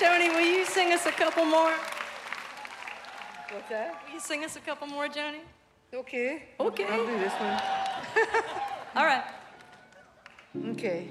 Joni, 0.00 0.34
will 0.34 0.40
you 0.40 0.64
sing 0.64 0.94
us 0.94 1.04
a 1.04 1.12
couple 1.12 1.44
more? 1.44 1.74
What's 3.52 3.68
that? 3.68 4.02
Will 4.06 4.14
you 4.14 4.20
sing 4.20 4.42
us 4.44 4.56
a 4.56 4.60
couple 4.60 4.86
more, 4.86 5.08
Joni? 5.08 5.40
Okay. 5.92 6.44
Okay. 6.58 6.84
I'll 6.84 7.04
do 7.04 7.18
this 7.18 7.34
one. 7.34 7.60
All 8.96 9.04
right. 9.04 9.24
Okay. 10.70 11.08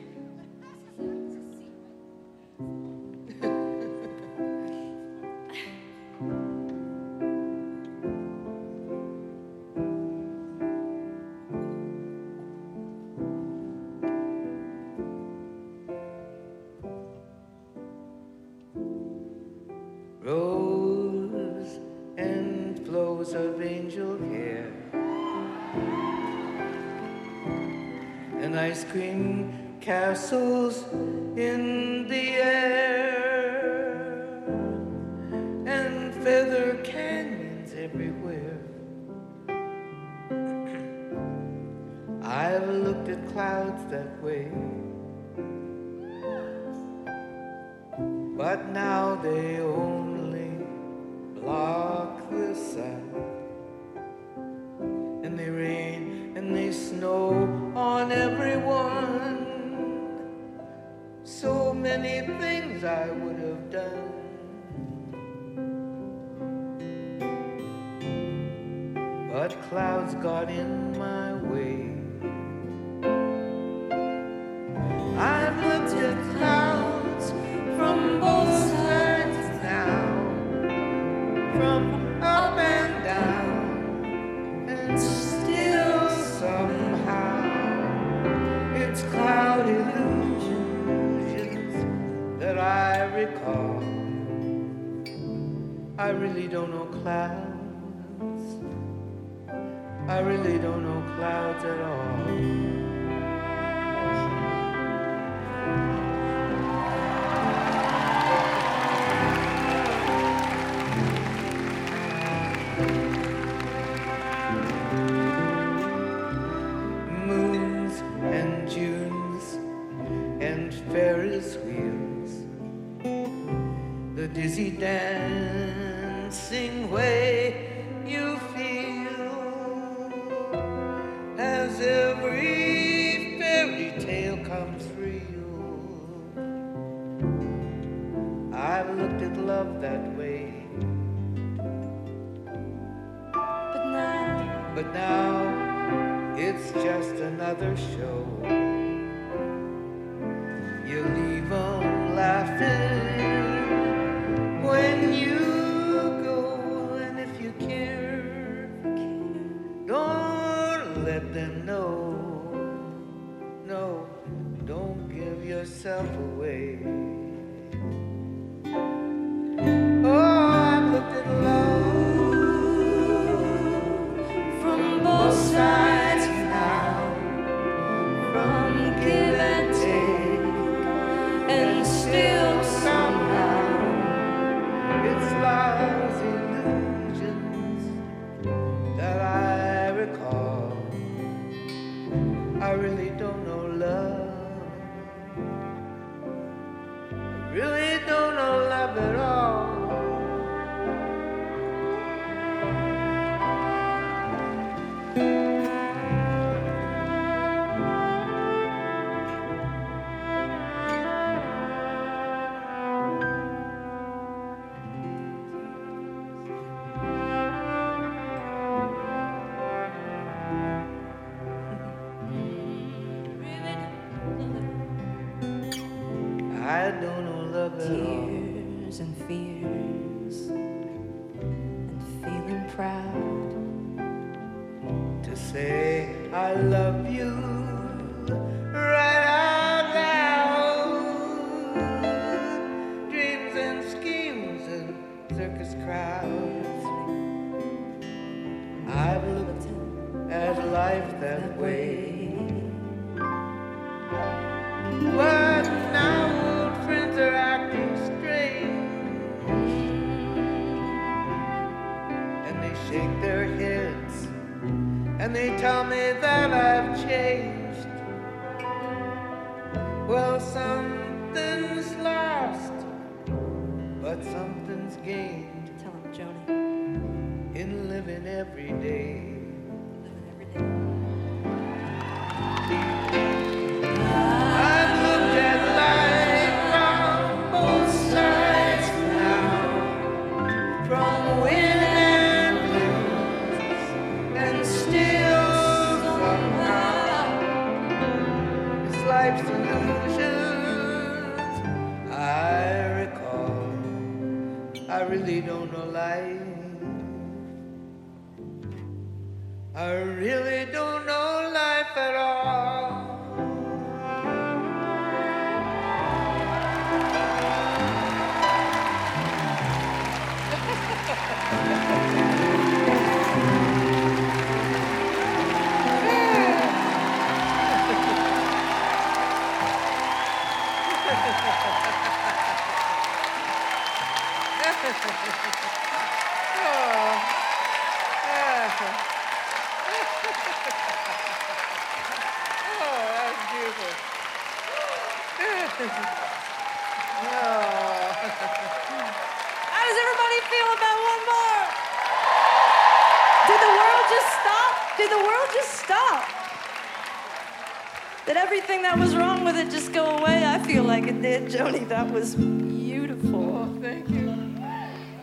in 361.09 361.21
there, 361.23 361.41
Joni. 361.41 361.87
That 361.89 362.11
was 362.11 362.35
beautiful. 362.35 363.57
Oh, 363.57 363.77
thank 363.81 364.07
you. 364.09 364.29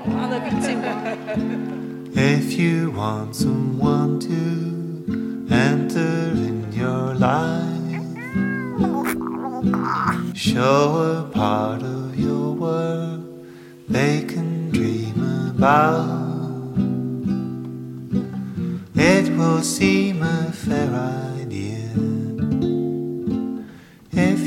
I 0.04 0.26
love 0.32 0.44
you 0.52 0.58
too. 0.66 2.20
if 2.20 2.52
you 2.54 2.90
want 2.90 3.36
some 3.36 3.65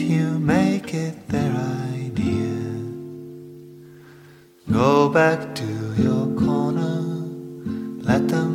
you 0.10 0.40
make 0.40 0.96
it 0.96 1.28
their 1.28 1.54
idea. 1.94 2.58
Go 4.72 5.08
back 5.08 5.54
to 5.54 5.70
your 6.02 6.26
corner, 6.36 7.02
let 8.02 8.28
them 8.28 8.49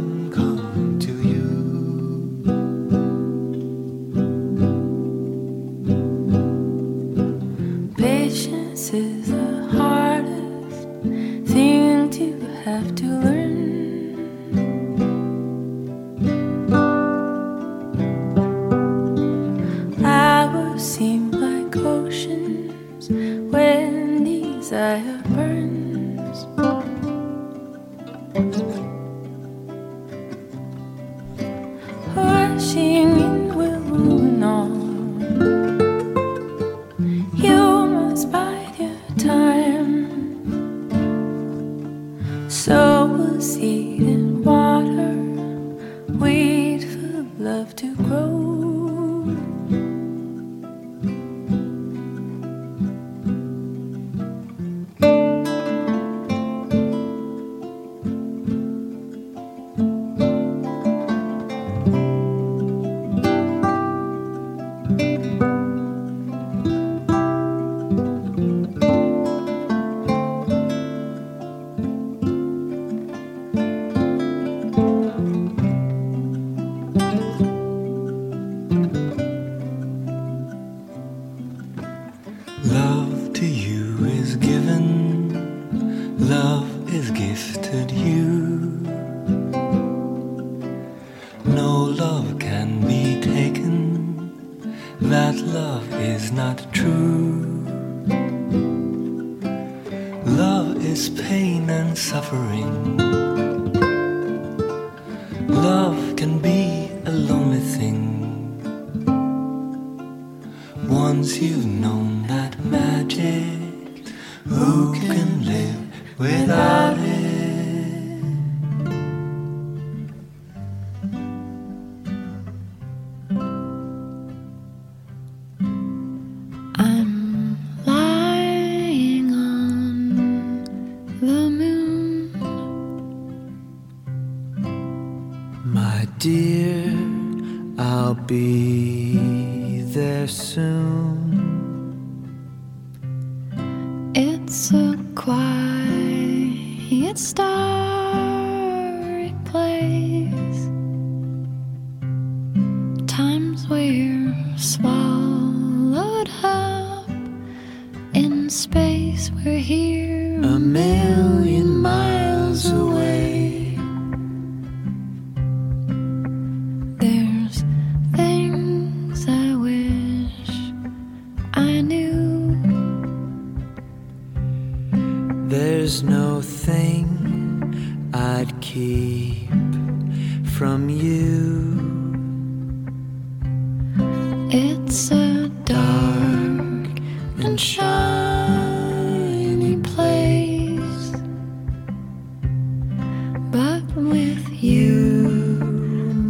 with 193.96 194.62
you, 194.62 195.60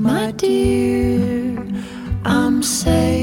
my 0.02 0.30
dear. 0.32 1.56
I'm 2.24 2.62
safe. 2.62 3.13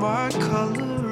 my 0.00 0.30
color 0.30 1.09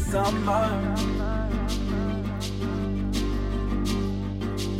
summer. 0.00 0.94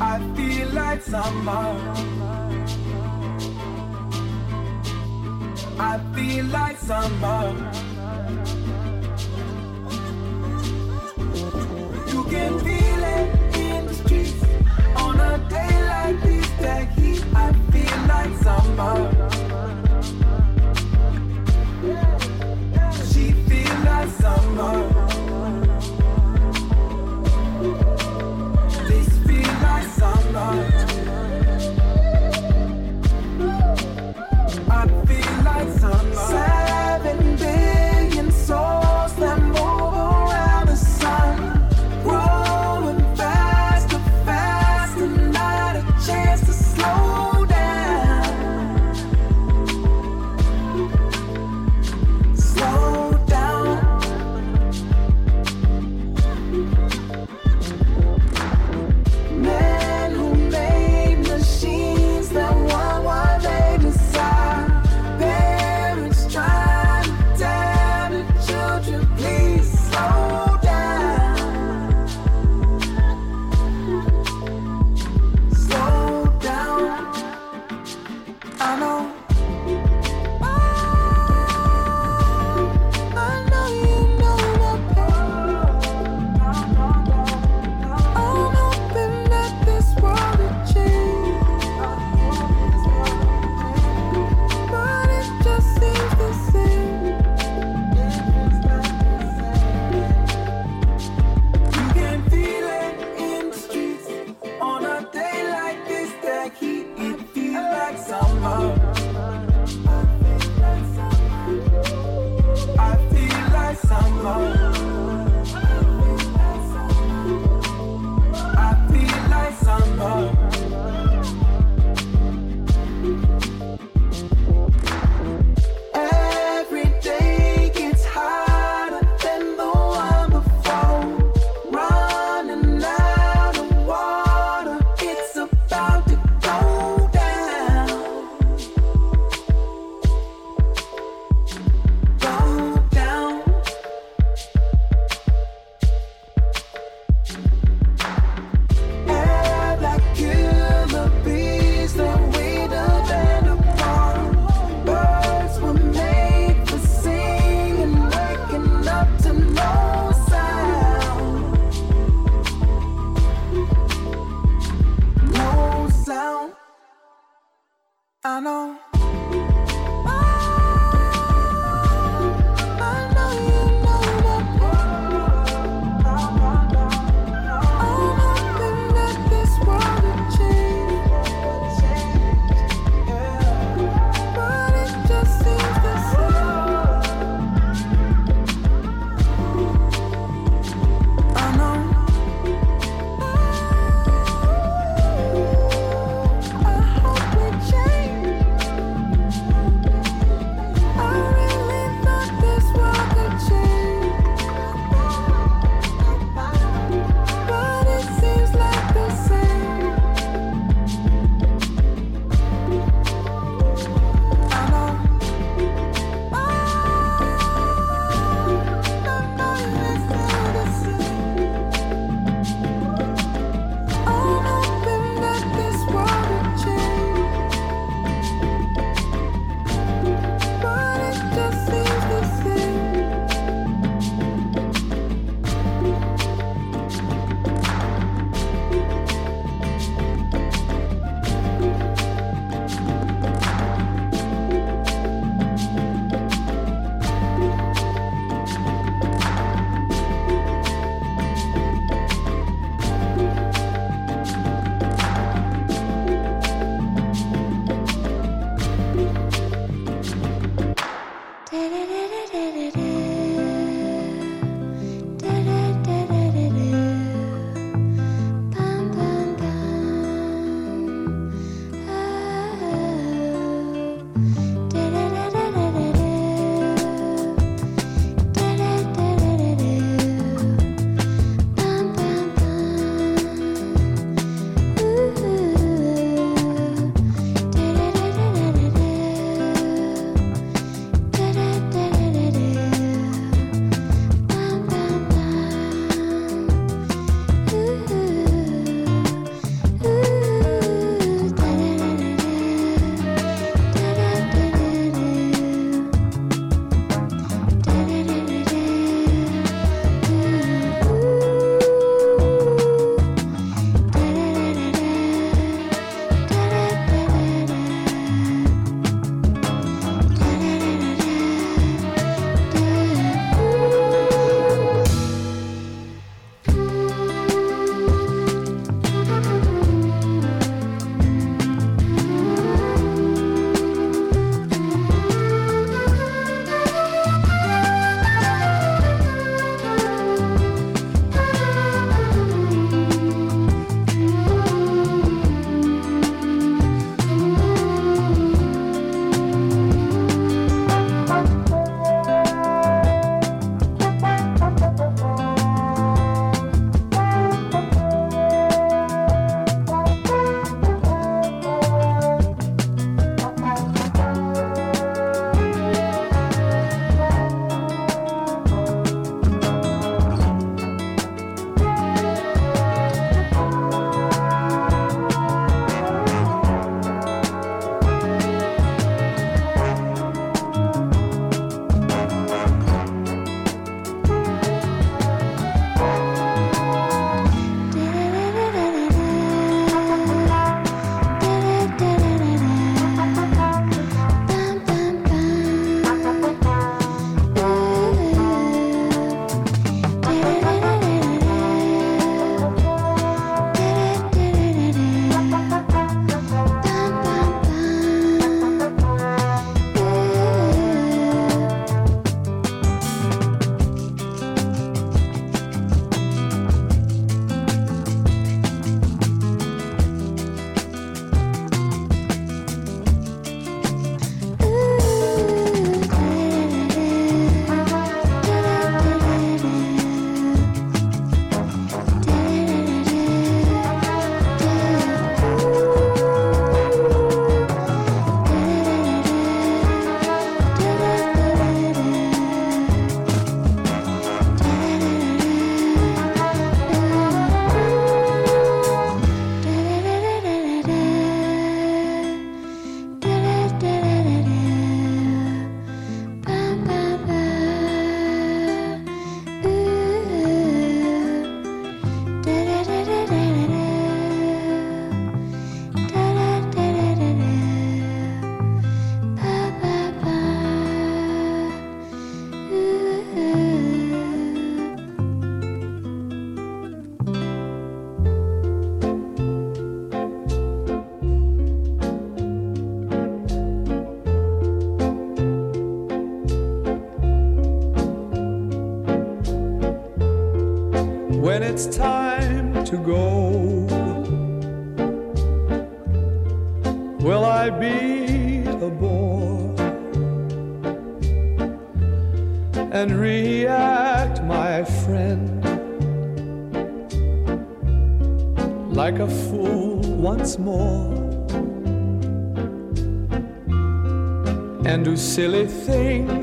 I 0.00 0.18
feel 0.36 0.68
like 0.70 1.02
summer. 1.02 1.66
I 5.78 5.98
feel 6.14 6.44
like 6.46 6.78
summer. 6.78 7.79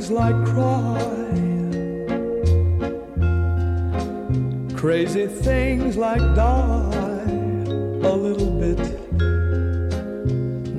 Things 0.07 0.11
like 0.11 0.45
cry. 0.45 0.99
Crazy 4.75 5.27
things 5.27 5.97
like 5.97 6.21
die. 6.35 6.93
A 8.03 8.15
little 8.15 8.51
bit, 8.51 8.77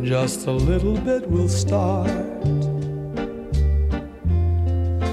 just 0.05 0.47
a 0.47 0.53
little 0.53 0.97
bit 0.99 1.29
will 1.29 1.49
start. 1.49 2.09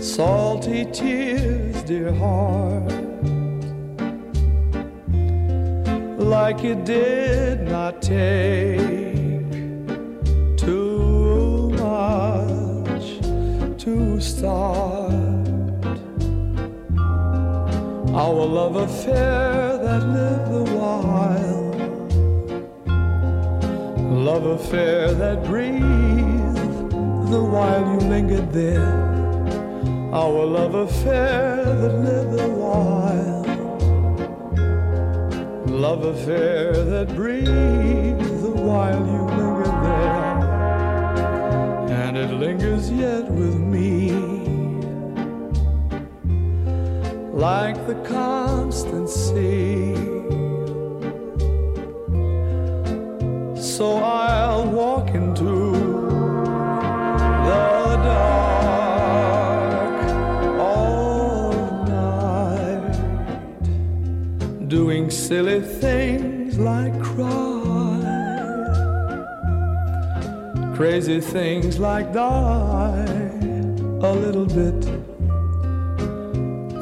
Salty 0.01 0.86
tears, 0.91 1.84
dear 1.84 2.13
heart, 2.13 2.93
like 6.17 6.63
you 6.63 6.75
did 6.75 7.67
not 7.67 8.01
take 8.01 8.45
affair 18.86 19.78
that 19.86 20.04
lived 20.17 20.48
the 20.56 20.63
while, 20.78 21.65
love 24.28 24.45
affair 24.58 25.12
that 25.21 25.43
breathed 25.43 26.58
the 27.34 27.41
while 27.54 27.86
you 27.91 28.00
lingered 28.13 28.50
there, 28.54 28.93
our 30.13 30.45
love 30.58 30.76
affair 30.76 31.35
crazy 70.96 71.20
things 71.20 71.78
like 71.78 72.14
die 72.14 73.04
a 74.02 74.14
little 74.14 74.46
bit 74.46 74.82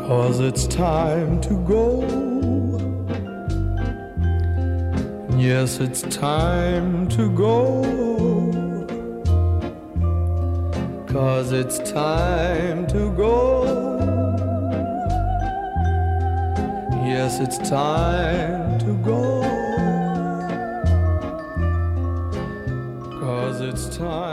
Cause 0.07 0.39
it's 0.39 0.67
time 0.67 1.41
to 1.41 1.55
go. 1.65 2.01
Yes, 5.35 5.79
it's 5.79 6.03
time 6.03 7.07
to 7.07 7.31
go. 7.31 7.81
Cause 11.07 11.51
it's 11.51 11.79
time 11.91 12.85
to 12.87 13.11
go. 13.15 13.63
Yes, 17.07 17.39
it's 17.39 17.57
time 17.67 18.77
to 18.79 18.93
go. 18.97 19.42
Time 24.03 24.32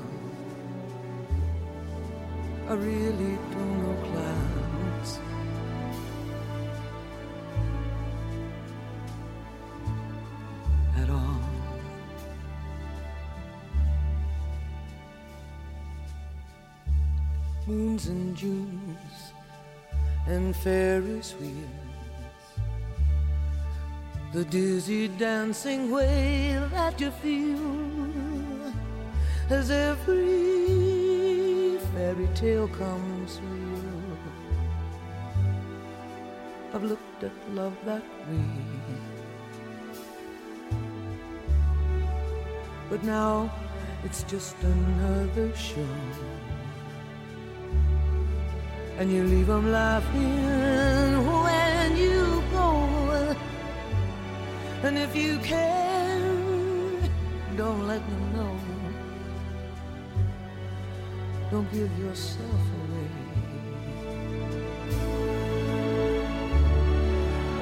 I 2.71 2.75
really 2.75 3.37
don't 3.51 3.81
know. 3.81 4.31
At 11.01 11.09
all. 11.09 11.41
Moons 17.67 18.07
and 18.07 18.37
Junes 18.37 19.33
and 20.27 20.55
Ferris 20.55 21.35
wheels. 21.41 21.57
The 24.31 24.45
dizzy 24.45 25.09
dancing 25.09 25.91
way 25.91 26.57
that 26.71 27.01
you 27.01 27.11
feel 27.11 28.73
as 29.49 29.69
every 29.69 30.60
fairy 32.01 32.29
tale 32.33 32.67
comes 32.67 33.39
real. 33.51 34.17
I've 36.73 36.83
looked 36.83 37.23
at 37.23 37.35
love 37.53 37.75
that 37.85 38.03
way. 38.27 38.47
But 42.89 43.03
now 43.03 43.53
it's 44.03 44.23
just 44.23 44.55
another 44.63 45.47
show. 45.55 45.93
And 48.97 49.11
you 49.11 49.21
leave 49.23 49.45
them 49.53 49.71
laughing 49.71 51.13
when 51.43 51.97
you 52.05 52.43
go. 52.57 52.67
And 54.85 54.97
if 54.97 55.15
you 55.15 55.37
can, 55.53 56.19
don't 57.55 57.85
let 57.87 58.01
them 58.09 58.25
know. 58.35 58.70
Don't 61.51 61.69
give 61.73 61.99
yourself 61.99 62.61
away. 62.79 63.09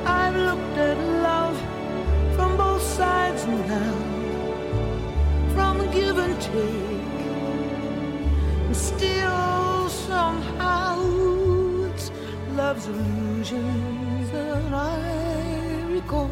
I've 0.06 0.36
looked 0.36 0.78
at 0.78 0.98
love 1.24 1.58
from 2.36 2.56
both 2.56 2.84
sides 2.84 3.48
now, 3.48 3.96
from 5.56 5.90
give 5.90 6.20
and 6.20 6.40
take, 6.40 7.16
and 8.68 8.76
still 8.76 9.90
somehow 9.90 11.02
it's 11.90 12.12
love's 12.56 12.86
illusions 12.86 14.30
that 14.30 14.72
I 14.72 15.84
recall. 15.90 16.30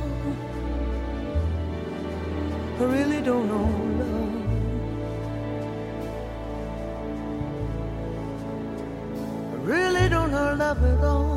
I 2.79 2.83
really 2.83 3.21
don't 3.21 3.47
know 3.47 3.86
don't 10.73 10.99
know 11.01 11.36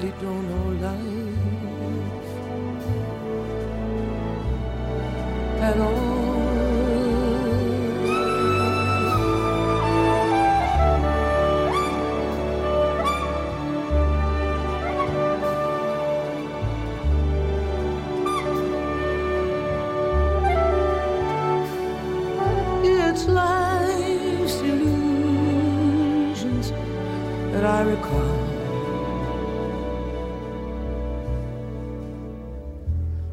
really 0.00 0.12
don't 0.20 0.48
know 0.48 0.68
life 0.86 1.02
at 5.62 5.78
all. 5.80 6.18
Life's 23.26 24.60
illusions 24.60 25.06
that 27.52 27.64
I 27.64 27.82
recall. 27.82 28.57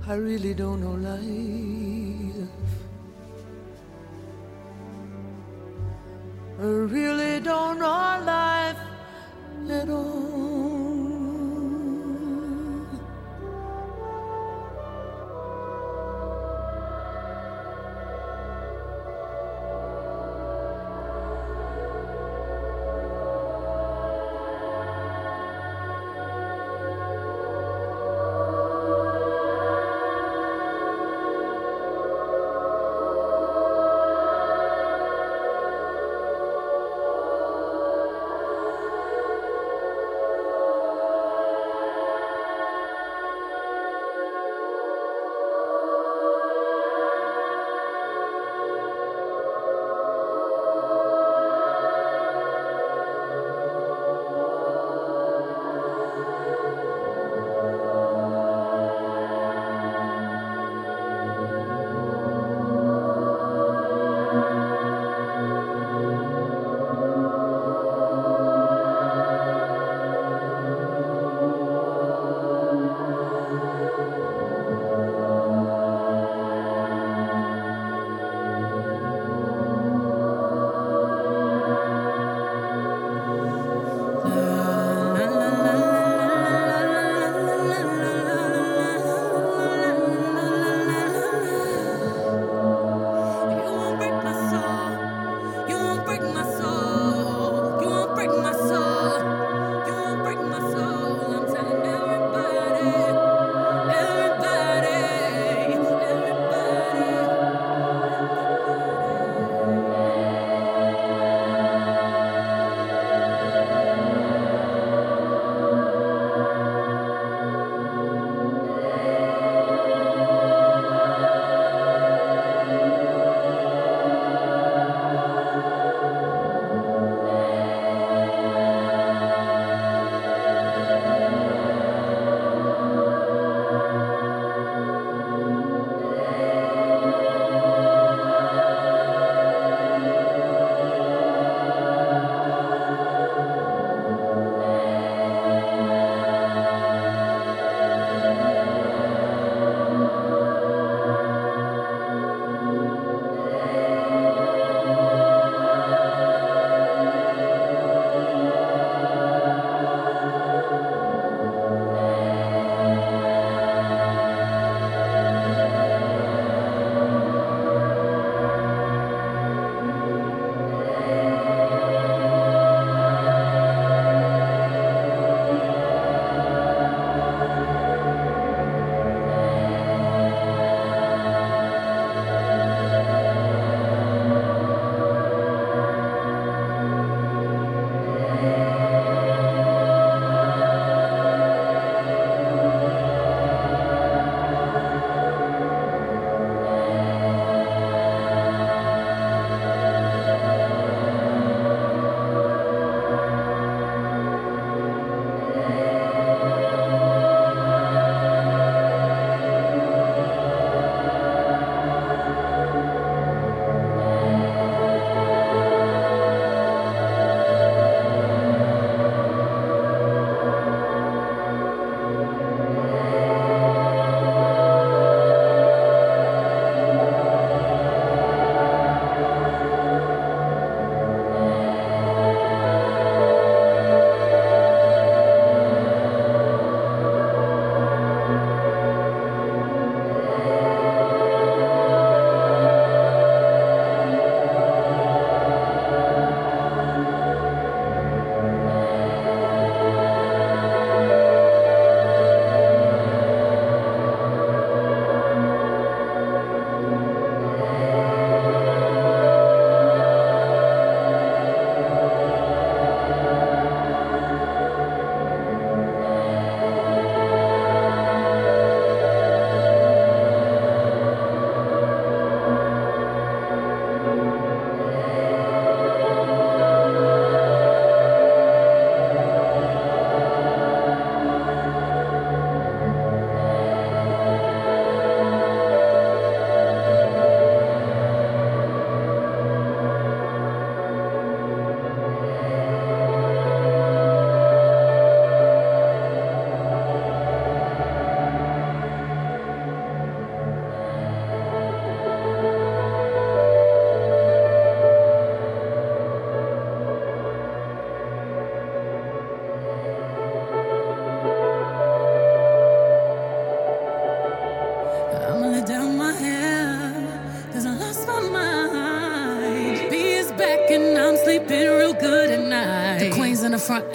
I 0.08 0.14
really 0.14 0.53
don't 0.53 0.82
know 0.82 0.91
life. 0.91 2.49
I 6.60 6.64
really 6.64 7.39
don't 7.39 7.80
know 7.80 8.22
life 8.24 8.78
at 9.68 9.89
all. 9.89 10.25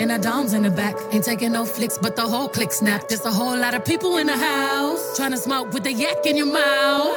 and 0.01 0.11
our 0.11 0.19
doms 0.19 0.55
in 0.55 0.63
the 0.63 0.71
back. 0.71 0.97
Ain't 1.13 1.25
taking 1.25 1.53
no 1.53 1.65
flicks, 1.65 1.99
but 1.99 2.17
the 2.17 2.23
whole 2.23 2.49
click 2.49 2.73
snap. 2.73 3.07
There's 3.09 3.25
a 3.27 3.31
whole 3.31 3.57
lot 3.57 3.75
of 3.75 3.85
people 3.85 4.17
in 4.17 4.27
the 4.27 4.37
house 4.37 5.17
trying 5.17 5.33
to 5.33 5.37
smoke 5.37 5.73
with 5.73 5.85
the 5.85 5.93
yak 5.93 6.25
in 6.25 6.37
your 6.37 6.47
mouth. 6.47 7.17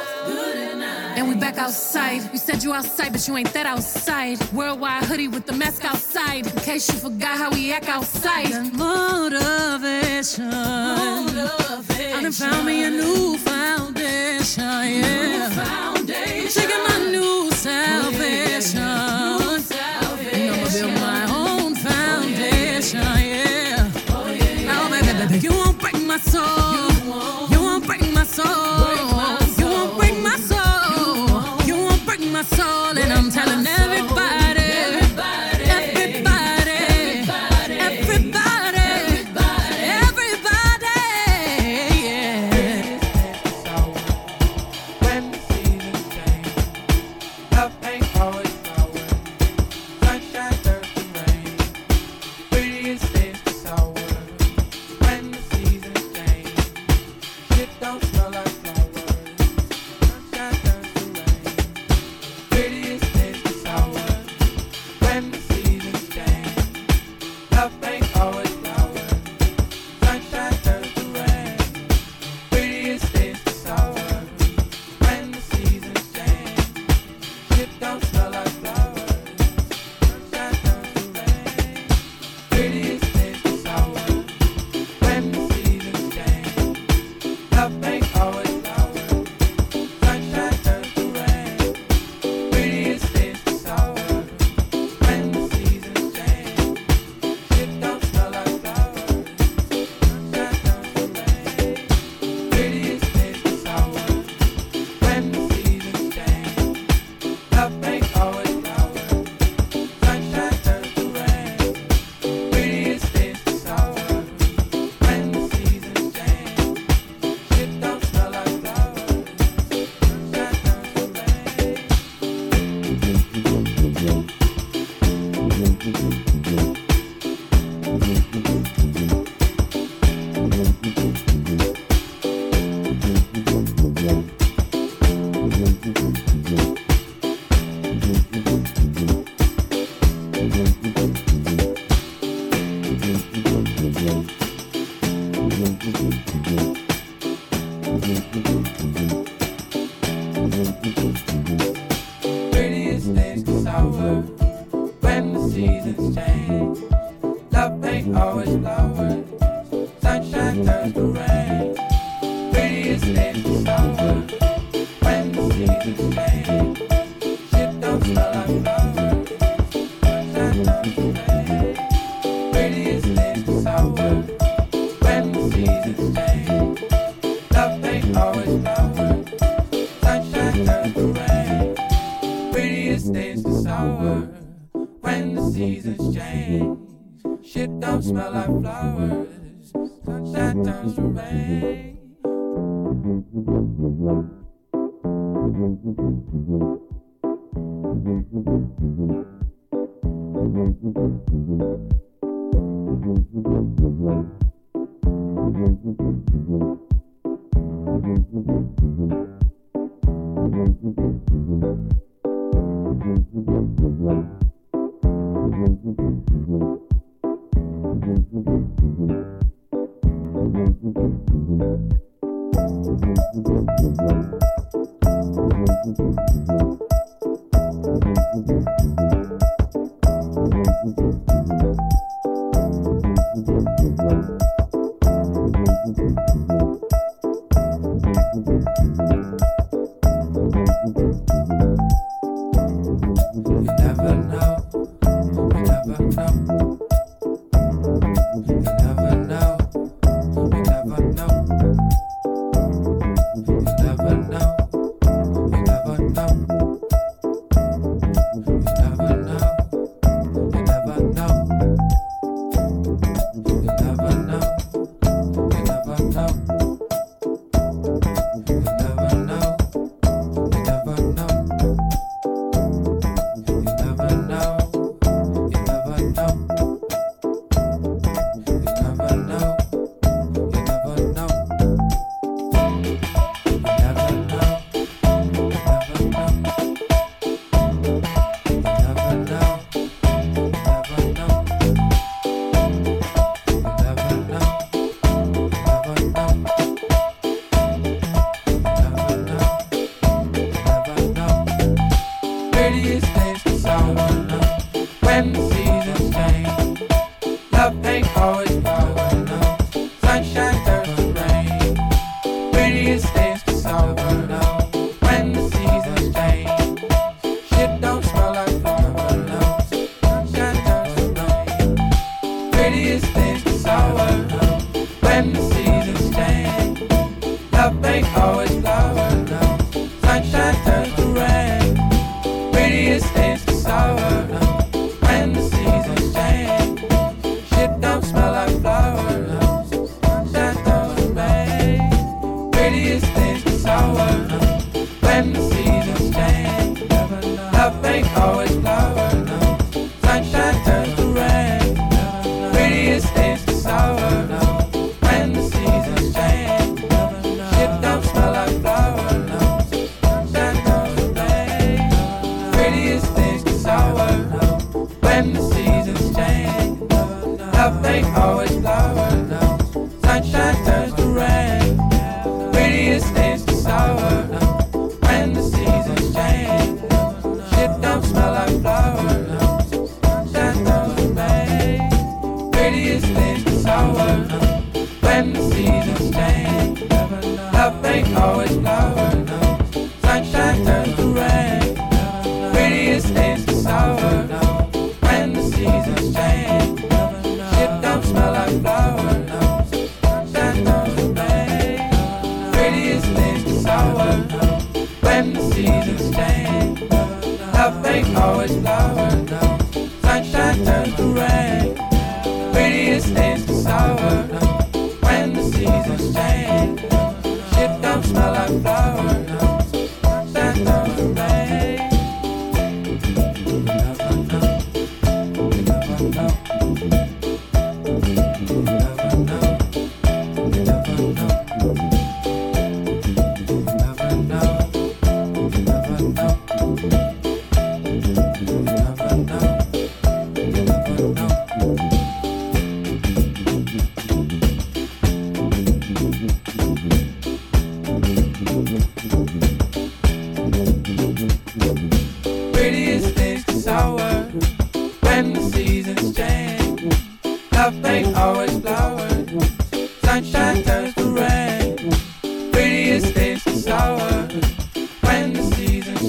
And 1.16 1.28
we 1.28 1.34
back 1.36 1.56
outside. 1.58 2.30
You 2.32 2.38
said 2.38 2.62
you 2.62 2.74
outside, 2.74 3.12
but 3.12 3.26
you 3.26 3.36
ain't 3.36 3.52
that 3.54 3.66
outside. 3.66 4.38
Worldwide 4.52 5.04
hoodie 5.04 5.28
with 5.28 5.46
the 5.46 5.52
mask 5.52 5.84
outside. 5.84 6.46
In 6.46 6.60
case 6.60 6.92
you 6.92 6.98
forgot 6.98 7.38
how 7.38 7.50
we 7.50 7.72
act 7.72 7.88
outside. 7.88 8.50
Motivation. 8.74 10.50
Motivation. 10.50 12.14
I 12.14 12.20
done 12.22 12.32
found 12.32 12.66
me 12.66 12.84
a 12.84 12.90
new 12.90 13.38
foundation. 13.38 14.64
Yeah. 14.64 15.48
New 15.48 15.54
foundation. 15.54 16.83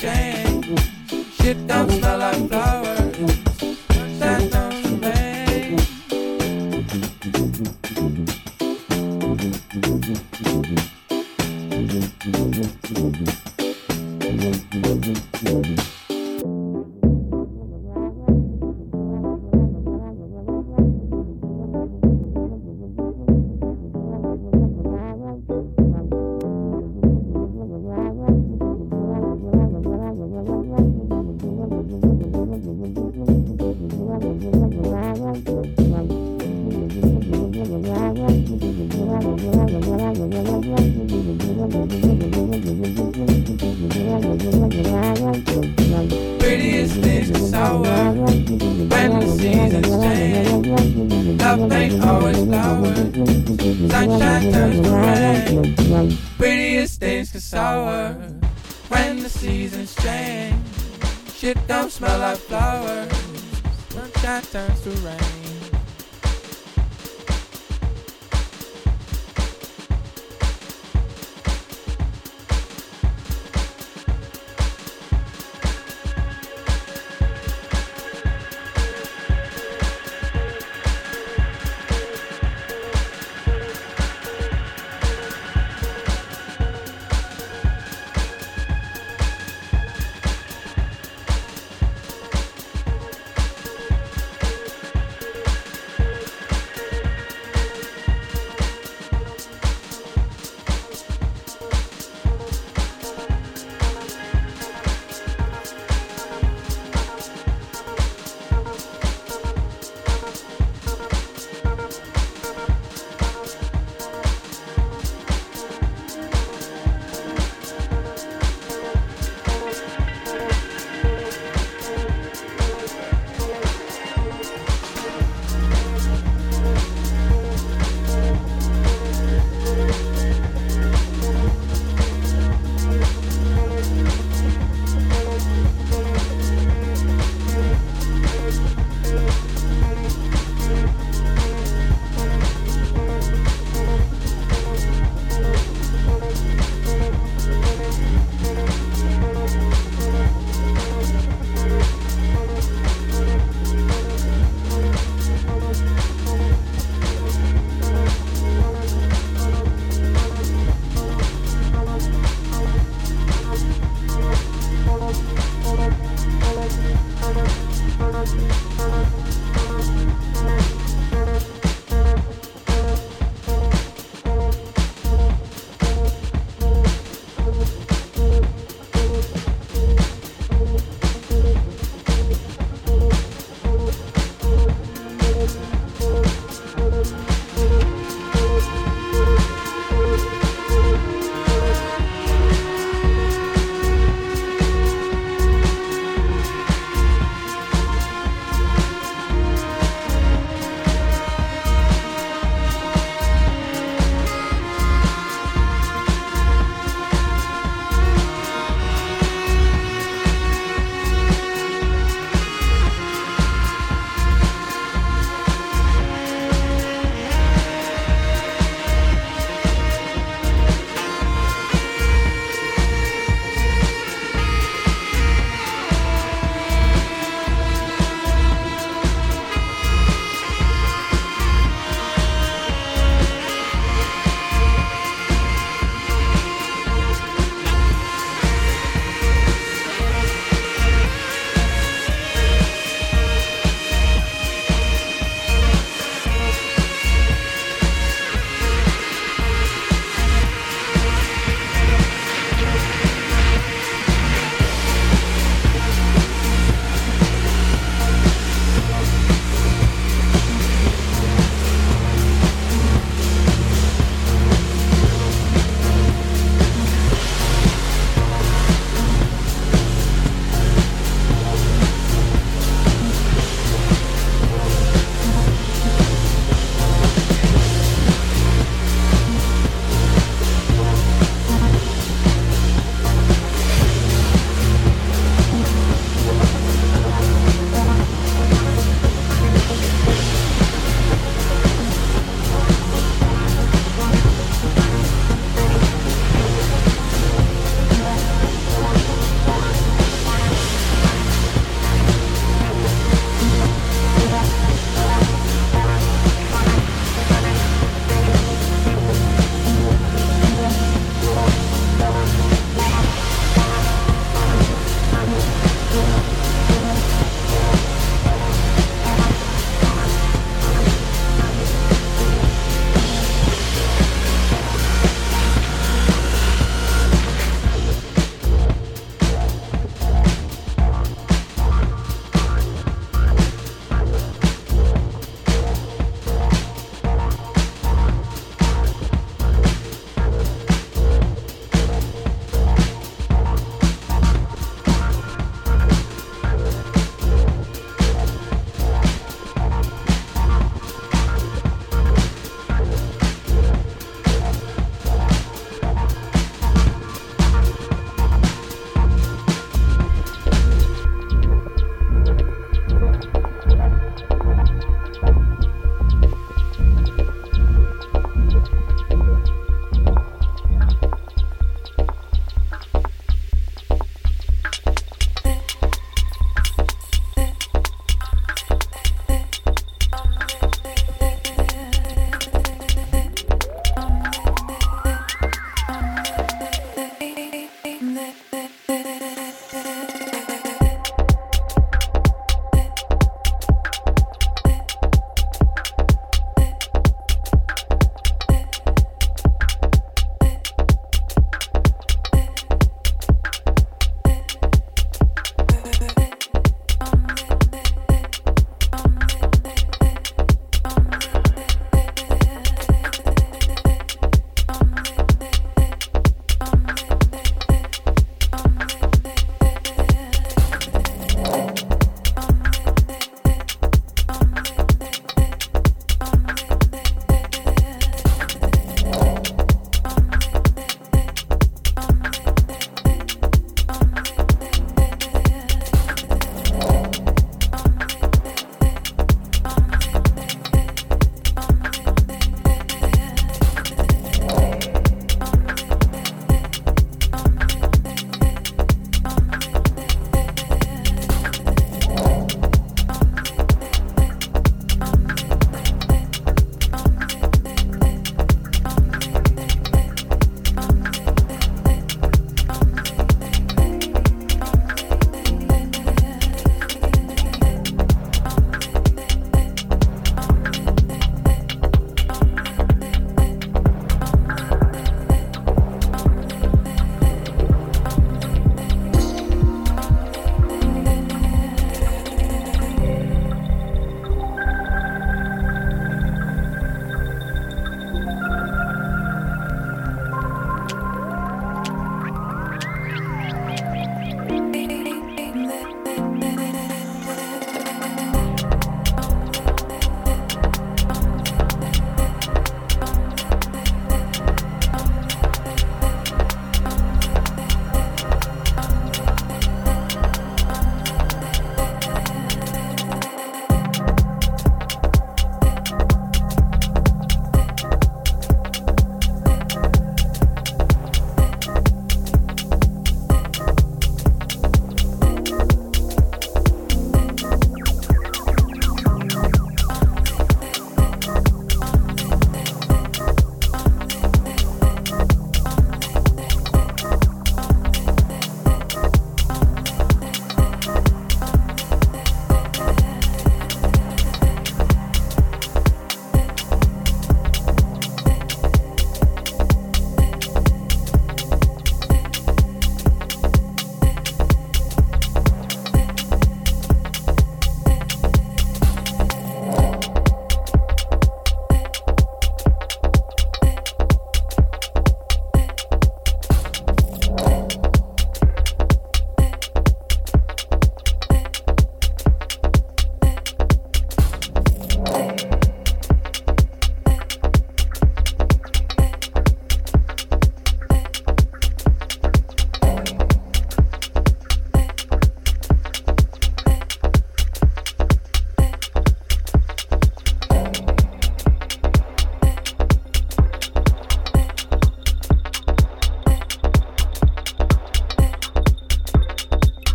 Change. 0.00 0.64
Shit 1.36 1.66
don't 1.66 1.90
smell 1.90 2.19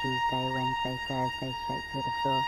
Tuesday, 0.00 0.50
Wednesday, 0.50 0.98
Thursday, 1.08 1.54
straight 1.64 1.82
to 1.92 1.96
the 1.98 2.14
floor. 2.22 2.42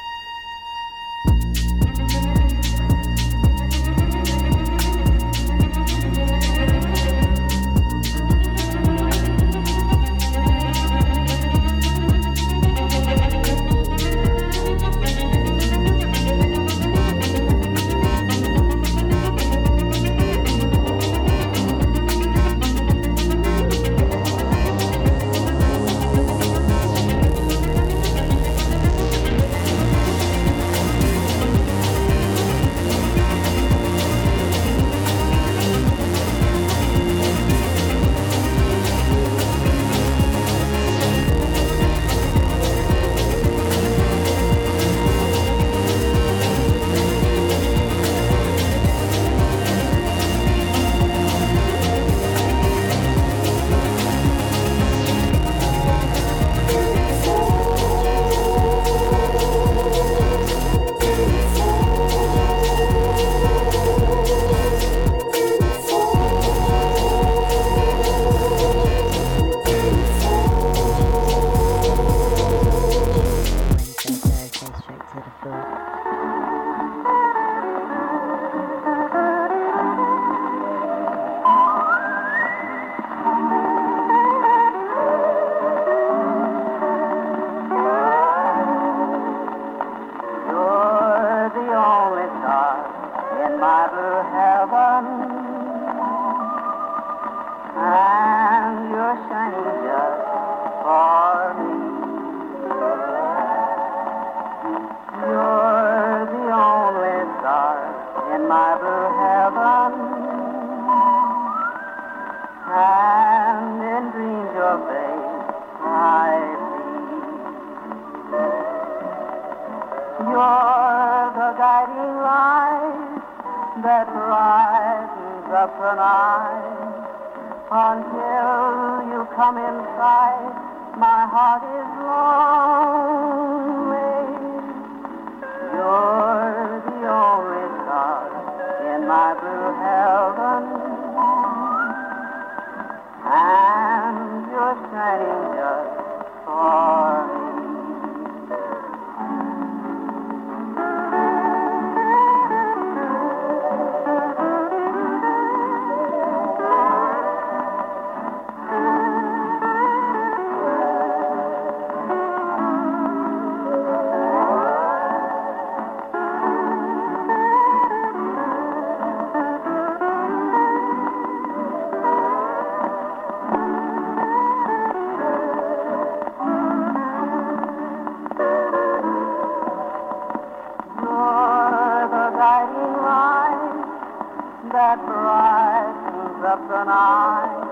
that 184.72 185.04
brightens 185.04 186.44
up 186.48 186.60
the 186.66 186.84
night. 186.84 187.68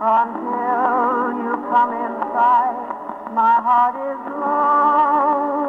Until 0.00 1.36
you 1.36 1.52
come 1.68 1.92
inside, 1.92 2.80
my 3.36 3.60
heart 3.60 3.96
is 4.08 4.20
lonely. 4.40 5.68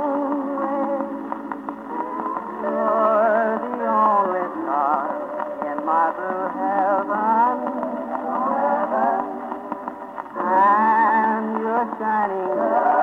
You're 2.63 3.59
the 3.67 3.83
only 3.83 4.45
star 4.63 5.11
in 5.67 5.77
my 5.85 6.07
blue 6.15 6.47
heaven. 6.55 7.55
And 10.39 11.59
you're 11.59 11.87
shining. 11.99 12.98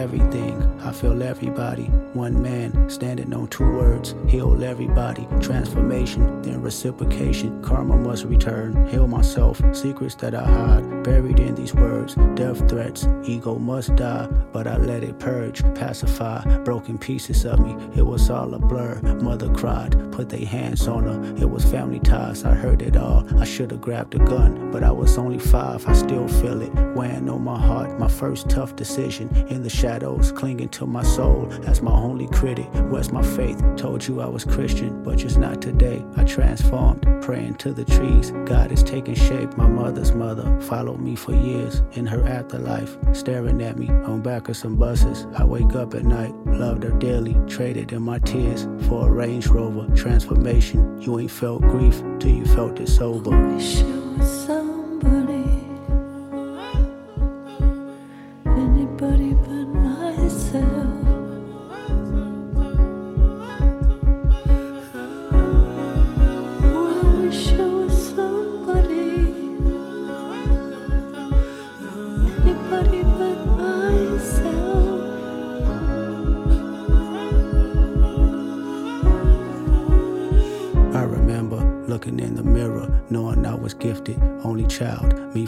Everything. 0.00 0.80
I 0.82 0.92
feel 0.92 1.22
everybody. 1.22 1.84
One 2.14 2.40
man 2.42 2.88
standing 2.88 3.34
on 3.34 3.48
two 3.48 3.70
words. 3.70 4.14
Heal 4.26 4.64
everybody. 4.64 5.28
Transformation, 5.40 6.40
then 6.42 6.62
reciprocation. 6.62 7.62
Karma 7.62 7.96
must 7.96 8.24
return. 8.24 8.88
Heal 8.88 9.06
myself. 9.06 9.60
Secrets 9.72 10.14
that 10.16 10.34
I 10.34 10.44
hide. 10.44 10.99
Buried 11.10 11.40
in 11.40 11.56
these 11.56 11.74
words. 11.74 12.14
Death 12.36 12.68
threats. 12.68 13.08
Ego 13.24 13.56
must 13.56 13.96
die. 13.96 14.28
But 14.52 14.68
I 14.68 14.76
let 14.76 15.02
it 15.02 15.18
purge. 15.18 15.60
Pacify. 15.74 16.58
Broken 16.58 16.98
pieces 16.98 17.44
of 17.44 17.58
me. 17.58 17.74
It 17.96 18.06
was 18.06 18.30
all 18.30 18.54
a 18.54 18.60
blur. 18.60 19.00
Mother 19.20 19.52
cried. 19.52 19.96
Put 20.12 20.28
their 20.28 20.46
hands 20.46 20.86
on 20.86 21.02
her. 21.02 21.34
It 21.42 21.50
was 21.50 21.64
family 21.64 21.98
ties. 21.98 22.44
I 22.44 22.54
heard 22.54 22.80
it 22.80 22.96
all. 22.96 23.26
I 23.40 23.44
should 23.44 23.72
have 23.72 23.80
grabbed 23.80 24.14
a 24.14 24.18
gun. 24.18 24.70
But 24.70 24.84
I 24.84 24.92
was 24.92 25.18
only 25.18 25.40
five. 25.40 25.84
I 25.88 25.94
still 25.94 26.28
feel 26.28 26.62
it. 26.62 26.72
Weighing 26.94 27.28
on 27.28 27.42
my 27.42 27.60
heart. 27.60 27.98
My 27.98 28.08
first 28.08 28.48
tough 28.48 28.76
decision. 28.76 29.34
In 29.48 29.64
the 29.64 29.68
shadows. 29.68 30.30
Clinging 30.30 30.68
to 30.68 30.86
my 30.86 31.02
soul. 31.02 31.52
As 31.66 31.82
my 31.82 31.92
only 31.92 32.28
critic. 32.28 32.68
Where's 32.88 33.10
my 33.10 33.22
faith? 33.22 33.60
Told 33.76 34.06
you 34.06 34.20
I 34.20 34.26
was 34.26 34.44
Christian. 34.44 35.02
But 35.02 35.18
just 35.18 35.38
not 35.38 35.60
today. 35.60 36.04
I 36.16 36.22
transformed. 36.22 37.02
Praying 37.20 37.56
to 37.56 37.72
the 37.72 37.84
trees. 37.84 38.30
God 38.44 38.70
is 38.70 38.84
taking 38.84 39.16
shape. 39.16 39.56
My 39.56 39.66
mother's 39.66 40.12
mother 40.12 40.46
followed 40.60 40.99
me 41.00 41.14
for 41.14 41.32
years. 41.32 41.82
In 41.92 42.06
her 42.06 42.26
afterlife. 42.26 42.96
Staring 43.12 43.62
at 43.62 43.78
me 43.78 43.88
on 43.88 44.22
back 44.22 44.48
of 44.48 44.56
some 44.56 44.76
buses. 44.76 45.26
I 45.36 45.44
wake 45.44 45.74
up 45.74 45.94
at 45.94 46.04
night. 46.04 46.34
Loved 46.46 46.82
her 46.84 46.90
dearly. 46.98 47.36
Traded 47.48 47.92
in 47.92 48.02
my 48.02 48.18
tears 48.20 48.68
for 48.88 49.08
a 49.08 49.10
Range 49.10 49.46
Rover. 49.46 49.94
Transformation. 49.94 51.00
You 51.00 51.18
ain't 51.18 51.30
felt 51.30 51.62
grief 51.62 52.02
till 52.18 52.30
you 52.30 52.44
felt 52.46 52.80
it 52.80 52.88
sober. 52.88 53.30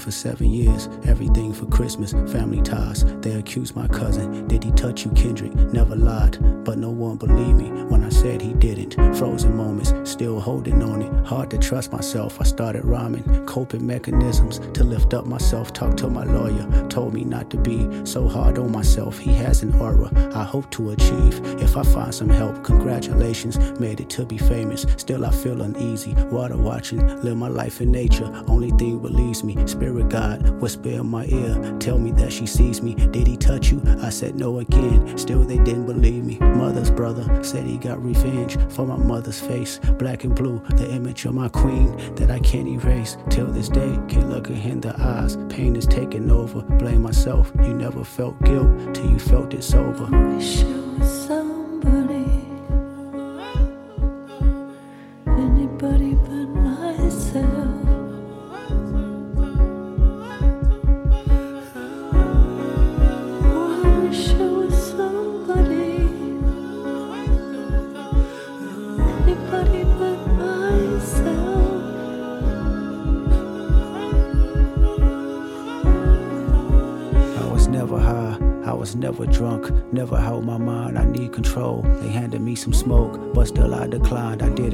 For 0.02 0.10
seven 0.10 0.50
years, 0.50 0.88
everything 1.04 1.52
for 1.52 1.66
Christmas, 1.66 2.12
family 2.32 2.60
ties. 2.60 3.04
They 3.20 3.32
accused 3.32 3.76
my 3.76 3.86
cousin, 3.88 4.48
did 4.48 4.64
he 4.64 4.72
touch 4.72 5.04
you, 5.04 5.12
Kendrick? 5.12 5.54
Never 5.54 5.94
lied, 5.94 6.38
but 6.64 6.78
no 6.78 6.90
one 6.90 7.16
believed 7.16 7.58
me 7.58 7.70
when 8.02 8.10
I 8.10 8.14
said 8.14 8.42
he 8.42 8.52
didn't. 8.54 8.94
Frozen 9.16 9.56
moments, 9.56 9.92
still 10.10 10.40
holding 10.40 10.82
on 10.82 11.02
it, 11.02 11.26
hard 11.26 11.50
to 11.50 11.58
trust 11.58 11.92
myself. 11.92 12.40
I 12.40 12.44
started 12.44 12.84
rhyming, 12.84 13.46
coping 13.46 13.86
mechanisms 13.86 14.58
to 14.74 14.82
lift 14.82 15.14
up 15.14 15.26
myself. 15.26 15.72
Talked 15.72 15.98
to 15.98 16.08
my 16.08 16.24
lawyer, 16.24 16.66
told 16.88 17.14
me 17.14 17.24
not 17.24 17.50
to 17.50 17.56
be 17.56 18.04
so 18.04 18.28
hard 18.28 18.58
on 18.58 18.72
myself. 18.72 19.18
He 19.18 19.32
has 19.34 19.62
an 19.62 19.74
aura 19.74 20.10
I 20.34 20.44
hope 20.44 20.70
to 20.72 20.90
achieve. 20.90 21.40
If 21.62 21.76
I 21.76 21.82
find 21.82 22.14
some 22.14 22.28
help, 22.28 22.64
congratulations, 22.64 23.58
made 23.78 24.00
it 24.00 24.10
to 24.10 24.24
be 24.24 24.38
famous. 24.38 24.86
Still, 24.96 25.24
I 25.24 25.30
feel 25.30 25.62
uneasy. 25.62 26.14
Water 26.14 26.56
watching, 26.56 27.06
live 27.22 27.36
my 27.36 27.48
life 27.48 27.80
in 27.80 27.92
nature. 27.92 28.30
Only 28.48 28.70
thing 28.70 28.98
believes 28.98 29.44
me, 29.44 29.56
spirit 29.66 30.08
God, 30.08 30.48
whisper 30.60 30.88
in 30.88 31.06
my 31.06 31.26
ear, 31.26 31.76
tell 31.78 31.98
me 31.98 32.10
that 32.12 32.32
she 32.32 32.46
sees 32.46 32.82
me. 32.82 32.94
Did 32.94 33.26
he 33.26 33.36
touch 33.36 33.70
you? 33.70 33.82
I 34.02 34.10
said 34.10 34.34
no 34.34 34.58
again. 34.58 35.16
Still, 35.18 35.44
they 35.44 35.58
didn't 35.58 35.86
believe 35.86 36.24
me. 36.24 36.38
Mother's 36.38 36.90
brother 36.90 37.42
said 37.44 37.66
he 37.66 37.76
got 37.76 37.91
revenge 38.00 38.56
for 38.70 38.86
my 38.86 38.96
mother's 38.96 39.40
face. 39.40 39.78
Black 39.98 40.24
and 40.24 40.34
blue, 40.34 40.62
the 40.76 40.90
image 40.90 41.24
of 41.24 41.34
my 41.34 41.48
queen 41.48 41.96
that 42.14 42.30
I 42.30 42.38
can't 42.38 42.68
erase. 42.68 43.16
Till 43.30 43.46
this 43.46 43.68
day, 43.68 43.98
can't 44.08 44.30
look 44.30 44.46
her 44.48 44.54
in 44.54 44.80
the 44.80 44.94
eyes. 45.00 45.36
Pain 45.48 45.76
is 45.76 45.86
taking 45.86 46.30
over. 46.30 46.62
Blame 46.62 47.02
myself. 47.02 47.52
You 47.62 47.74
never 47.74 48.04
felt 48.04 48.40
guilt 48.44 48.94
till 48.94 49.10
you 49.10 49.18
felt 49.18 49.54
it 49.54 49.64
sober. 49.64 50.08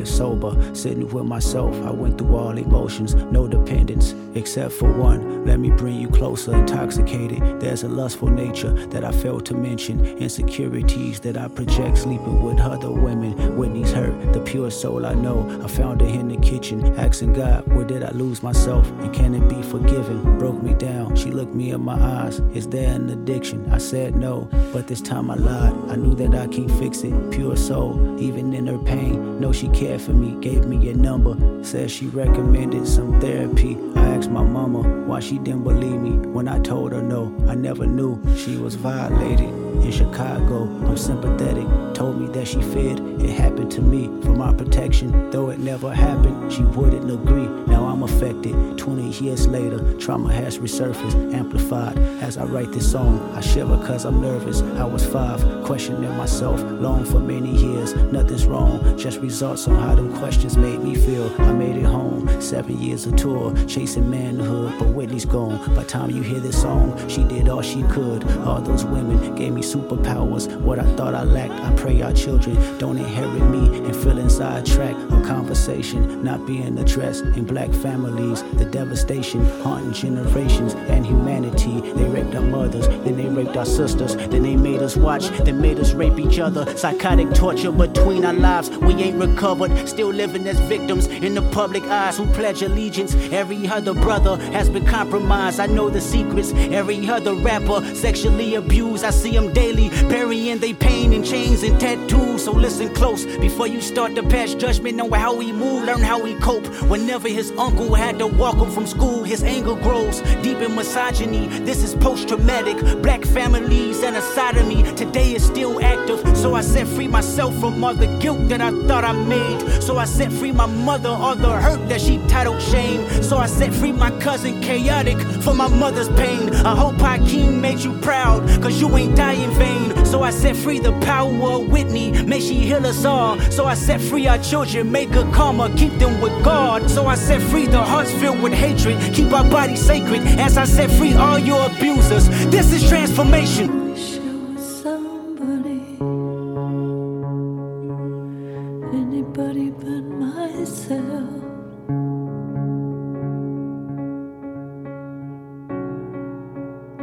Sober. 0.07 0.55
Sitting 0.75 1.09
with 1.09 1.25
myself, 1.25 1.75
I 1.85 1.91
went 1.91 2.19
through 2.19 2.37
all 2.37 2.57
emotions, 2.57 3.15
no 3.15 3.47
dependence, 3.49 4.15
except 4.35 4.73
for 4.75 4.93
one. 4.93 5.45
Let 5.45 5.61
me 5.61 5.71
bring 5.71 6.01
you 6.01 6.09
closer, 6.09 6.55
intoxicated. 6.55 7.61
There's 7.61 7.83
a 7.83 7.89
lustful 7.89 8.29
nature 8.29 8.73
that 8.89 9.05
I 9.05 9.13
failed 9.13 9.47
to 9.47 9.55
mention, 9.55 10.05
insecurities 10.19 11.21
that 11.21 11.37
I 11.37 11.49
project, 11.49 11.99
sleeping 11.99 12.43
with 12.43 12.61
other 12.61 12.91
women. 12.91 13.57
Whitney's 13.57 13.93
hurt, 13.93 14.33
the 14.33 14.41
pure 14.41 14.71
soul 14.71 15.07
I 15.07 15.15
know. 15.15 15.49
I 15.63 15.69
found 15.69 16.01
her 16.01 16.07
in 16.07 16.29
the 16.29 16.37
kitchen, 16.37 16.85
asking 16.99 17.35
God, 17.35 17.67
where 17.75 17.85
did 17.85 18.03
I 18.03 18.11
lose 18.11 18.43
myself? 18.43 18.89
And 19.01 19.15
can 19.15 19.35
it 19.35 19.49
be 19.49 19.63
forgiven? 19.63 20.39
Broke 20.39 20.63
me 20.63 20.75
down, 20.75 21.17
she 21.17 21.31
looked 21.31 21.55
me 21.55 21.71
in 21.71 21.81
my 21.81 21.99
eyes. 22.01 22.41
Is 22.53 22.69
there 22.69 22.95
an 22.95 23.09
addiction? 23.11 23.71
I 23.73 23.79
said 23.79 24.17
no, 24.17 24.49
but 24.73 24.87
this 24.87 25.01
time 25.01 25.31
I 25.31 25.35
lied. 25.35 25.75
I 25.89 25.97
knew 25.97 26.15
that 26.17 26.35
I 26.35 26.47
can't 26.49 26.71
fix 26.73 27.03
it. 27.03 27.31
Pure 27.31 27.57
soul, 27.57 28.21
even 28.21 28.53
in 28.53 28.67
her 28.67 28.79
pain. 28.79 29.41
Know 29.41 29.53
she 29.53 29.69
cared 29.69 30.01
for 30.01 30.13
me, 30.13 30.41
gave 30.41 30.67
me 30.67 30.89
a 30.91 30.95
number. 30.95 31.37
Said 31.65 31.91
she 31.91 32.07
recommended 32.07 32.87
some 32.87 33.21
therapy. 33.21 33.77
I 33.97 34.18
asked 34.19 34.31
my 34.31 34.43
mama 34.43 34.81
why 35.07 35.21
she 35.21 35.39
didn't 35.39 35.63
believe 35.63 36.01
me 36.01 36.11
when 36.29 36.49
I 36.49 36.59
told 36.59 36.91
her 36.91 37.01
no. 37.01 37.33
I 37.47 37.55
never 37.55 37.87
knew 37.87 38.21
she 38.37 38.57
was 38.57 38.75
violated. 38.75 39.49
In 39.49 39.93
Chicago, 39.93 40.65
I'm 40.87 40.97
sympathetic. 40.97 41.67
Told 41.95 42.21
me 42.21 42.27
that 42.33 42.49
she 42.49 42.61
feared 42.61 42.99
it 43.23 43.31
happened 43.31 43.71
to 43.73 43.81
me 43.81 44.07
for 44.23 44.35
my 44.35 44.53
protection. 44.53 45.31
Though 45.31 45.51
it 45.51 45.61
never 45.61 45.95
happened, 45.95 46.53
she 46.53 46.63
wouldn't 46.63 47.09
agree. 47.09 47.68
Now 47.79 47.87
I'm 47.87 48.03
affected. 48.03 48.77
20 48.77 49.25
years 49.25 49.47
later, 49.47 49.79
trauma 49.99 50.33
has 50.33 50.59
resurfaced, 50.59 51.33
amplified. 51.33 51.97
As 52.21 52.37
I 52.37 52.45
write 52.45 52.73
this 52.73 52.91
song, 52.91 53.21
I 53.37 53.41
shiver 53.41 53.77
cause 53.87 54.05
I'm 54.05 54.21
nervous. 54.21 54.63
I 54.63 54.85
was 54.85 55.07
five, 55.07 55.41
questioning 55.63 56.17
myself, 56.17 56.61
long 56.81 57.05
for 57.05 57.21
many 57.21 57.57
years. 57.57 57.95
Nothing's 58.11 58.47
wrong, 58.47 58.99
just 58.99 59.21
results 59.21 59.69
on 59.69 59.77
how 59.77 59.95
them 59.95 60.13
questions 60.19 60.57
made 60.57 60.81
me 60.81 60.97
feel. 60.97 61.33
I 61.41 61.53
made 61.53 61.77
it 61.77 61.85
home, 61.85 62.29
seven 62.41 62.81
years 62.81 63.07
of 63.07 63.15
tour, 63.15 63.55
chasing 63.69 64.11
manhood, 64.11 64.75
but 64.81 64.89
Whitney's 64.89 65.25
gone. 65.25 65.73
By 65.77 65.85
time 65.85 66.11
you 66.11 66.23
hear 66.23 66.41
this 66.41 66.61
song, 66.61 66.97
she 67.09 67.23
did 67.23 67.49
all 67.49 67.63
she 67.63 67.85
could. 67.85 68.29
All 68.39 68.61
those 68.61 68.85
women 68.85 69.37
gave 69.37 69.53
me 69.53 69.63
superpowers. 69.63 70.53
What 70.63 70.81
I 70.81 70.97
thought 70.97 71.15
I 71.15 71.23
lacked, 71.23 71.53
I 71.53 71.73
pray 71.77 72.03
our 72.03 72.13
children 72.13 72.57
don't 72.79 72.99
inherit 72.99 73.45
me 73.51 73.79
and 73.87 73.95
feel 73.95 74.19
inside 74.19 74.67
track 74.67 74.97
of 75.13 75.23
conversation 75.23 76.25
not 76.25 76.45
being 76.45 76.77
addressed 76.79 77.23
in 77.23 77.45
black 77.45 77.68
families. 77.75 78.43
The 78.55 78.65
devastation 78.65 79.45
haunting 79.63 79.93
generations 79.93 80.75
and 80.75 81.07
humanity. 81.07 81.81
They 81.93 82.05
raped 82.05 82.35
our 82.35 82.43
mothers, 82.43 82.89
then 82.89 83.17
they 83.17 83.27
raped 83.27 83.57
our 83.57 83.67
sisters, 83.67 84.17
then 84.17 84.43
they 84.43 84.57
made 84.57 84.81
us 84.81 84.97
watch, 84.97 85.29
then 85.29 85.61
made 85.61 85.79
us 85.79 85.93
rape 85.93 86.19
each 86.19 86.39
other. 86.39 86.77
Psychotic 86.77 87.33
torture 87.35 87.73
between 87.73 88.25
our 88.25 88.33
lives. 88.33 88.71
We 88.79 88.95
ain't 88.95 89.21
recovered, 89.21 89.89
still 89.89 90.09
living 90.09 90.47
as 90.47 90.59
victims 90.61 91.07
in 91.07 91.35
the 91.35 91.43
public 91.51 91.83
eyes 91.85 92.19
who 92.19 92.27
pledge 92.27 92.63
allegiance. 92.63 93.15
Every 93.33 93.67
other 93.67 93.95
brother 93.95 94.37
has 94.53 94.69
been 94.69 94.87
compromised. 94.87 95.61
I 95.61 95.67
know 95.67 95.91
the 95.91 96.01
secrets. 96.01 96.53
Every 96.55 97.09
other 97.09 97.35
rapper 97.35 97.85
sexually 97.95 98.55
abused. 98.55 99.05
I 99.05 99.11
see 99.11 99.33
them 99.33 99.53
daily, 99.53 99.89
burying 100.09 100.59
their 100.59 100.75
pain 100.75 101.13
in 101.13 101.23
chains 101.23 101.63
and 101.63 101.79
tattoos. 101.81 102.45
So 102.45 102.53
listen 102.53 102.95
close 102.95 103.25
before 103.39 103.67
you 103.67 103.81
start 103.81 104.15
to 104.15 104.23
pass 104.23 104.55
judgment 104.55 105.01
on 105.01 105.11
how 105.11 105.35
we 105.35 105.53
move. 105.53 105.85
Learn 105.85 106.01
how 106.01 106.23
we 106.23 106.35
cope. 106.37 106.67
Whenever 106.89 107.29
his 107.29 107.53
uncle 107.59 107.95
had 107.95 108.19
to 108.21 108.27
walk 108.27 108.57
him 108.57 108.71
from 108.71 108.87
school, 108.87 109.25
his 109.25 109.43
anger 109.43 109.75
grows 109.75 110.21
deep 110.43 110.59
in 110.59 110.75
misogyny. 110.75 111.49
This 111.49 111.83
is 111.83 111.95
post 111.95 112.29
traumatic. 112.29 112.79
Black 113.03 113.25
families 113.25 114.03
and 114.03 114.17
a 114.17 114.23
sodomy 114.23 114.83
today 114.95 115.35
is 115.35 115.45
still 115.45 115.83
active. 115.83 116.21
So 116.37 116.55
I 116.55 116.61
set 116.61 116.87
free 116.87 117.09
myself 117.09 117.59
from 117.59 117.83
all 117.83 117.95
the 117.95 118.07
guilt 118.19 118.49
that 118.49 118.61
I 118.61 118.71
thought 118.87 119.05
I 119.05 119.13
made. 119.13 119.83
So 119.83 119.99
I 119.99 120.05
set 120.05 120.33
free 120.33 120.53
my 120.53 120.67
mother, 120.67 121.09
all 121.09 121.35
the 121.35 121.51
hurt 121.51 121.89
that 121.89 122.01
she 122.01 122.19
titled 122.29 122.63
shame. 122.63 123.07
So 123.23 123.39
I 123.39 123.47
set 123.47 123.75
free 123.75 123.93
my 123.93 124.11
cousin 124.21 124.61
chaotic 124.61 125.19
for 125.43 125.55
my 125.55 125.69
mother's 125.69 126.09
pain. 126.11 126.55
I 126.65 126.77
hope 126.77 126.97
Hakeem 126.97 127.61
made 127.61 127.81
you 127.81 127.93
proud, 127.99 128.47
cause 128.63 128.81
you 128.81 128.97
ain't 128.97 129.17
die 129.17 129.33
in 129.33 129.51
vain. 129.53 130.07
So 130.07 130.23
I 130.23 130.31
set 130.31 130.57
free 130.57 130.79
the 130.79 130.93
power 131.01 131.29
of 131.29 131.69
Whitney, 131.69 132.13
may 132.23 132.41
she 132.41 132.55
heal 132.55 132.87
us 132.87 133.05
all. 133.05 133.39
So 133.51 133.67
I 133.67 133.75
set 133.75 134.01
free 134.01 134.27
our 134.27 134.39
children, 134.39 134.91
make 134.91 135.11
good 135.11 135.33
karma, 135.35 135.75
keep 135.77 135.93
them 135.99 136.21
with 136.21 136.33
God. 136.45 136.89
So 136.89 137.07
I 137.07 137.15
set 137.15 137.41
free 137.43 137.48
the 137.71 137.83
hearts 137.83 138.13
filled 138.13 138.41
with 138.43 138.53
hatred, 138.53 138.97
keep 139.15 139.33
our 139.33 139.49
bodies 139.49 139.81
sacred. 139.81 140.23
As 140.39 140.57
I 140.57 140.65
set 140.65 140.91
free 140.91 141.15
all 141.15 141.39
your 141.39 141.67
abusers, 141.67 142.29
this 142.51 142.73
is 142.73 142.89
transformation. 142.89 143.79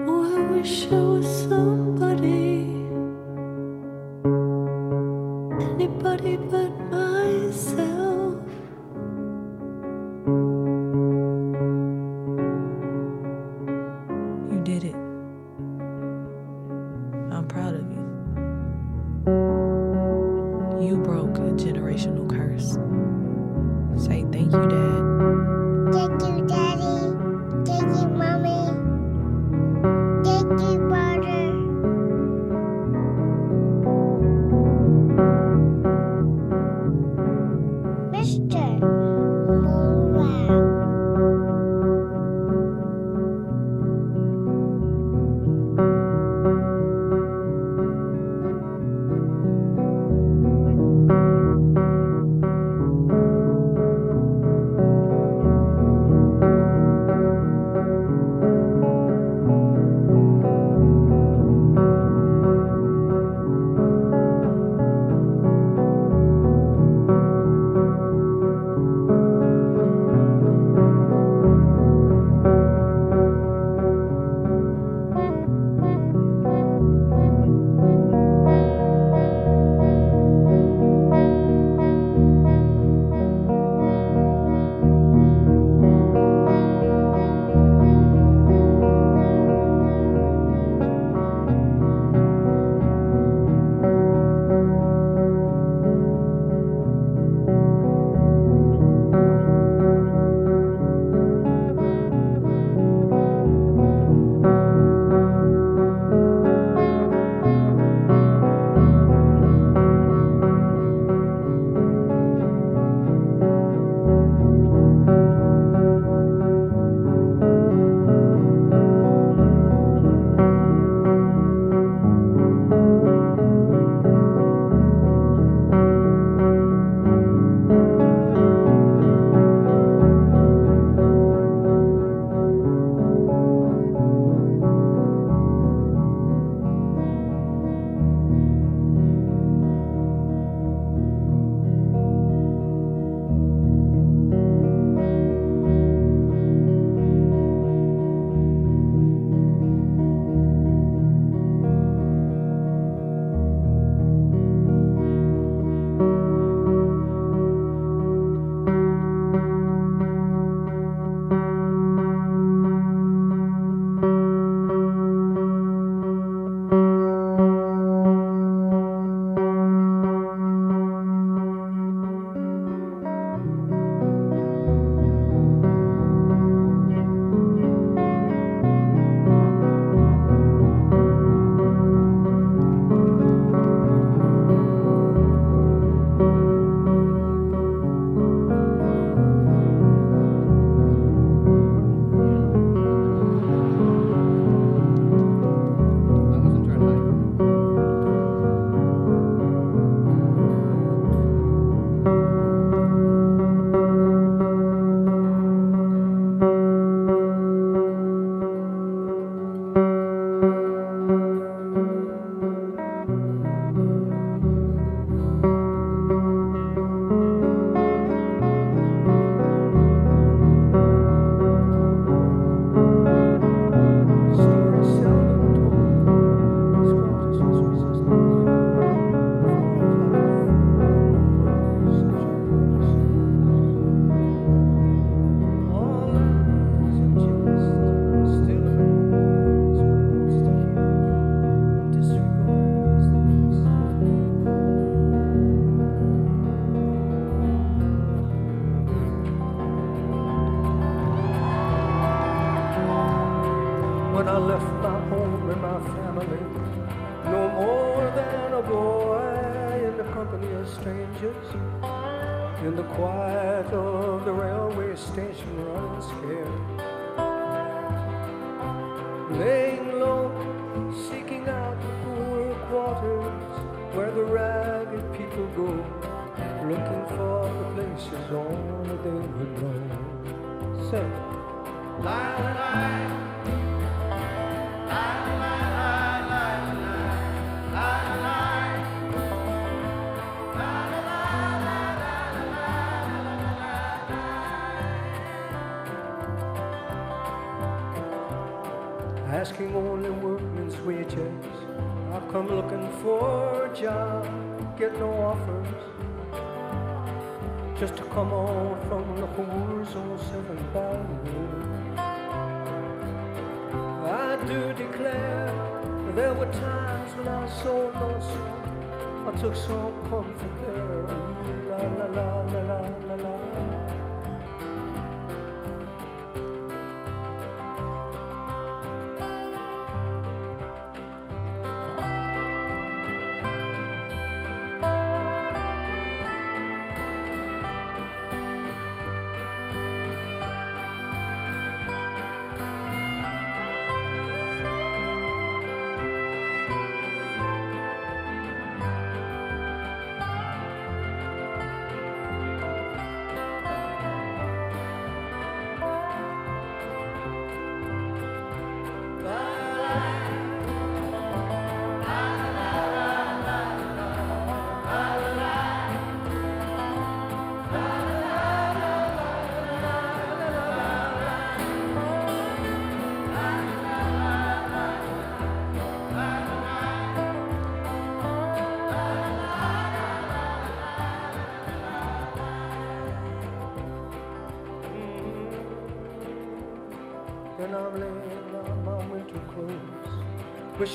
Oh, 0.08 0.48
wish 0.52 0.88
I 0.92 0.96
was 0.96 1.28
somebody, 1.48 2.55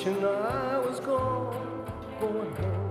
wishing 0.00 0.24
I 0.24 0.78
was 0.78 0.98
gone, 1.00 1.84
going 2.20 2.54
home. 2.56 2.90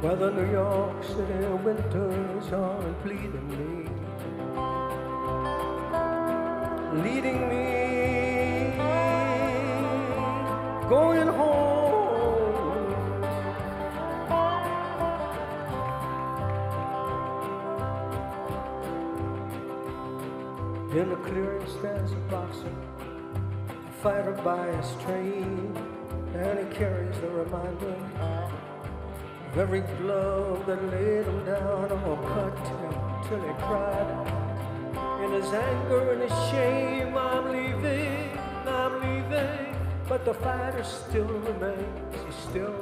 Where 0.00 0.16
the 0.16 0.30
New 0.30 0.50
York 0.52 1.02
City 1.02 1.46
winters 1.64 2.52
are 2.52 2.92
bleeding 3.02 3.48
me, 3.50 3.88
leading 7.02 7.48
me, 7.48 8.76
going 10.88 11.26
home. 11.26 11.82
In 20.92 21.08
the 21.08 21.16
clearing 21.16 21.66
stands 21.68 22.12
a 22.12 22.14
boxer, 22.30 22.91
fighter 24.02 24.32
by 24.42 24.66
his 24.66 25.04
trade, 25.04 25.76
and 26.34 26.58
he 26.58 26.74
carries 26.74 27.16
the 27.20 27.28
reminder 27.28 27.94
of 28.18 29.58
every 29.58 29.82
glove 30.02 30.66
that 30.66 30.82
laid 30.90 31.24
him 31.24 31.44
down 31.44 31.92
or 31.92 32.16
cut 32.34 32.58
him 32.66 32.94
till 33.28 33.40
he 33.40 33.54
cried 33.62 34.10
out. 34.10 35.22
In 35.22 35.30
his 35.30 35.52
anger 35.52 36.12
and 36.14 36.22
his 36.22 36.50
shame, 36.50 37.16
I'm 37.16 37.52
leaving, 37.52 38.36
I'm 38.66 38.94
leaving, 39.02 39.76
but 40.08 40.24
the 40.24 40.34
fighter 40.34 40.82
still 40.82 41.26
remains, 41.26 42.16
he 42.26 42.32
still 42.50 42.74